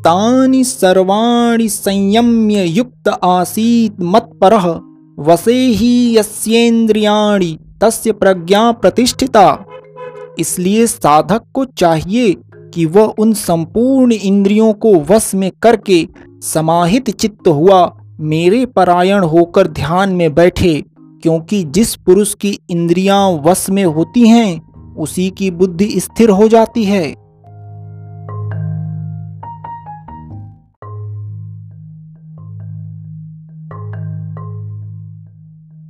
तानि 0.00 0.64
सर्वाणि 0.64 1.68
संयम्य 1.68 2.64
युक्त 2.64 3.08
आसीत 3.08 3.96
मत्परः। 4.00 4.80
वसे 5.18 5.54
ही 5.54 6.18
यस्येन्द्रियाणि 6.18 7.58
तस्य 7.82 8.12
प्रज्ञा 8.12 8.72
प्रतिष्ठिता। 8.72 9.64
इसलिए 10.38 10.86
साधक 10.86 11.42
को 11.54 11.64
चाहिए 11.64 12.36
कि 12.74 12.86
वह 12.86 13.14
उन 13.18 13.32
संपूर्ण 13.32 14.12
इंद्रियों 14.12 14.72
को 14.72 14.94
वश 14.94 15.34
में 15.34 15.50
करके 15.62 16.08
समाहित 16.42 17.10
चित्त 17.10 17.48
हुआ, 17.48 17.96
मेरे 18.20 18.66
परायण 18.66 19.24
होकर 19.24 19.68
ध्यान 19.68 20.12
में 20.12 20.34
बैठे, 20.34 20.84
क्योंकि 20.98 21.64
जिस 21.64 21.94
पुरुष 21.94 22.34
की 22.34 22.58
इंद्रियाँ 22.70 23.30
वश 23.30 23.70
में 23.70 23.84
होती 23.84 24.28
हैं, 24.28 24.70
उसी 24.94 25.30
की 25.30 25.50
बुद्धि 25.50 26.00
स्थिर 26.00 26.30
हो 26.30 26.48
जाती 26.48 26.84
है। 26.84 27.19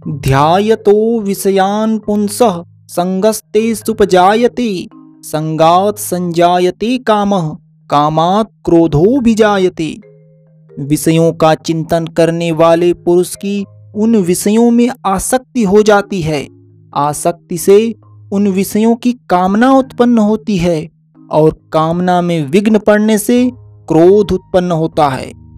ध्यायतो 0.09 1.21
विषयान 1.21 1.99
पुंसः, 1.99 2.63
संगस्ते 2.89 3.75
सुपजायते, 3.75 4.87
संगात 5.23 5.99
संजायते 5.99 6.99
काम, 6.99 7.51
कामात 7.91 8.49
क्रोधो 8.65 9.21
भी 9.21 9.35
जायते 9.35 10.01
विषयों 10.79 11.33
का 11.33 11.55
चिंतन 11.55 12.07
करने 12.07 12.53
वाले 12.53 12.93
पुरुष 12.93 13.37
की 13.37 13.65
उन 13.95 14.17
विषयों 14.17 14.71
में 14.71 14.91
आसक्ति 15.07 15.63
हो 15.63 15.83
जाती 15.83 16.21
है। 16.21 16.48
आसक्ति 16.95 17.59
से 17.59 17.95
उन 18.33 18.48
विषयों 18.48 18.97
की 18.97 19.12
कामना 19.12 19.73
उत्पन्न 19.73 20.19
होती 20.19 20.57
है 20.57 20.89
और 21.31 21.61
कामना 21.73 22.21
में 22.21 22.47
विघ्न 22.47 22.79
पड़ने 22.79 23.19
से 23.19 23.51
क्रोध 23.57 24.33
उत्पन्न 24.33 24.73
होता 24.73 25.09
है। 25.09 25.50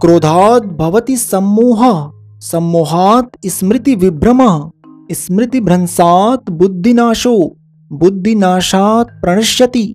क्रोधात 0.00 0.62
भवति 0.62 1.16
सम्मोह, 1.16 2.10
सम्मोहात 2.40 3.30
स्मृति 3.46 3.94
विभ्रम, 3.94 4.70
स्मृति 5.12 5.60
भ्रंसात 5.60 6.50
बुद्धिनाशो, 6.50 7.56
बुद्धिनाशात 7.92 9.06
प्रणश्यति। 9.06 9.94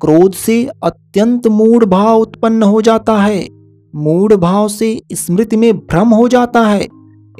क्रोध 0.00 0.32
से 0.32 0.68
अत्यंत 0.84 1.46
मूढ़ 1.46 1.84
भाव 1.84 2.20
उत्पन्न 2.20 2.62
हो 2.62 2.82
जाता 2.82 3.22
है। 3.22 3.48
मूढ़ 3.94 4.32
भाव 4.32 4.68
से 4.68 5.02
स्मृति 5.12 5.56
में 5.56 5.78
भ्रम 5.78 6.08
हो 6.08 6.28
जाता 6.28 6.60
है। 6.60 6.88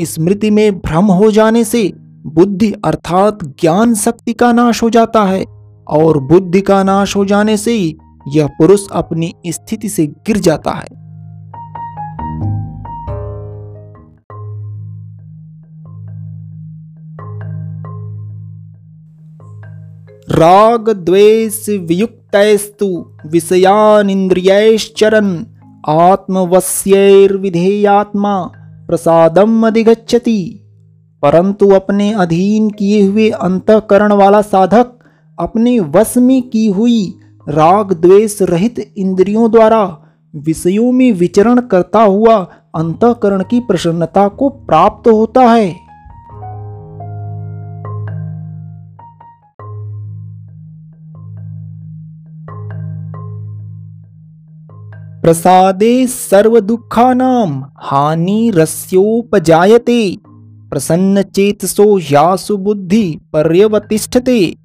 स्मृति 0.01 0.51
में 0.51 0.79
भ्रम 0.79 1.05
हो 1.05 1.31
जाने 1.31 1.65
से 1.65 1.93
बुद्धि 2.27 2.73
अर्थात 2.85 3.39
ज्ञान 3.45 3.95
शक्ति 3.95 4.33
का 4.33 4.53
नाश 4.53 4.83
हो 4.83 4.91
जाता 4.91 5.25
है 5.25 5.45
और 5.89 6.19
बुद्धि 6.19 6.61
का 6.61 6.83
नाश 6.83 7.17
हो 7.17 7.25
जाने 7.25 7.57
से 7.57 7.95
यह 8.29 8.47
पुरुष 8.47 8.81
अपनी 8.93 9.35
स्थिति 9.47 9.89
से 9.89 10.07
गिर 10.07 10.39
जाता 10.39 10.71
है। 10.71 10.96
राग 20.31 20.91
द्वेष 20.91 21.69
वियुक्तस्तु 21.69 23.13
विषयानिंद्रियश्चरन् 23.27 25.45
आत्मवश्यैर्विधेयात्मा 25.89 28.53
प्रसादम 28.87 29.67
अधिगच्छति। 29.67 30.65
परंतु 31.23 31.71
अपने 31.71 32.13
अधीन 32.13 32.71
किए 32.71 33.03
हुए 33.03 33.31
अंतकरण 33.31 34.13
वाला 34.13 34.43
साधक, 34.43 34.93
अपने 35.39 35.81
वश 35.81 36.17
में 36.17 36.43
की 36.43 36.67
हुई 36.67 37.15
राग 37.49 37.93
द्वेष 37.93 38.43
रहित 38.43 38.93
इंद्रियों 38.97 39.51
द्वारा 39.51 39.99
विषयों 40.37 40.93
में 40.93 41.13
विचरण 41.13 41.61
करता 41.61 42.03
हुआ 42.03 42.49
अंतकरण 42.75 43.43
की 43.43 43.61
प्रसन्नता 43.61 44.29
को 44.29 44.49
प्राप्त 44.49 45.09
होता 45.09 45.41
है। 45.41 45.86
प्रसादे 55.27 56.07
सर्वदुःखानां 56.07 57.63
हानिरस्योपजायते 57.83 60.17
प्रसन्नचेतसो 60.71 61.99
यासु 61.99 62.57
बुद्धि 62.57 63.19
पर्यवतिष्ठते। 63.33 64.57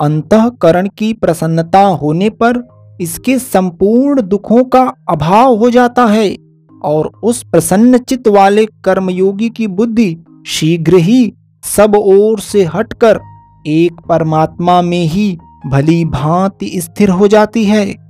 अंतकरण 0.00 0.88
की 0.98 1.12
प्रसन्नता 1.12 1.82
होने 2.02 2.30
पर 2.30 2.68
इसके 3.00 3.38
संपूर्ण 3.38 4.22
दुखों 4.22 4.64
का 4.64 4.94
अभाव 5.08 5.56
हो 5.56 5.70
जाता 5.70 6.06
है 6.06 6.36
और 6.84 7.12
उस 7.22 7.42
प्रसन्न 7.42 7.98
चित्त 7.98 8.28
वाले 8.28 8.66
कर्मयोगी 8.84 9.50
की 9.50 9.66
बुद्धि 9.66 10.16
शीघ्र 10.46 10.96
ही 10.96 11.32
सब 11.64 11.96
ओर 11.96 12.40
से 12.40 12.64
हटकर 12.64 13.20
एक 13.66 13.92
परमात्मा 14.08 14.82
में 14.82 15.06
ही 15.06 15.38
भली 15.66 16.04
भांति 16.04 16.80
स्थिर 16.80 17.10
हो 17.10 17.28
जाती 17.28 17.64
है। 17.64 18.09